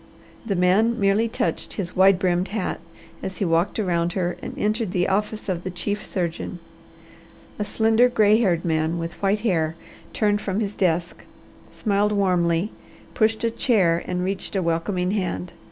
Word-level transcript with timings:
The 0.43 0.55
man 0.55 0.99
merely 0.99 1.27
touched 1.27 1.73
his 1.73 1.95
wide 1.95 2.17
brimmed 2.17 2.47
hat 2.47 2.79
as 3.21 3.37
he 3.37 3.45
walked 3.45 3.77
around 3.79 4.13
her 4.13 4.35
and 4.41 4.55
entered 4.57 4.93
the 4.93 5.07
office 5.07 5.47
of 5.47 5.63
the 5.63 5.69
chief 5.69 6.03
surgeon. 6.03 6.57
A 7.59 7.63
slender, 7.65 8.09
gray 8.09 8.43
eyed 8.43 8.65
man 8.65 8.97
with 8.97 9.21
white 9.21 9.41
hair 9.41 9.75
turned 10.11 10.41
from 10.41 10.59
his 10.59 10.73
desk, 10.73 11.23
smiled 11.71 12.13
warmly, 12.13 12.71
pushed 13.13 13.43
a 13.43 13.51
chair, 13.51 14.01
and 14.07 14.23
reached 14.23 14.55
a 14.55 14.63
welcoming 14.63 15.11
hand. 15.11 15.53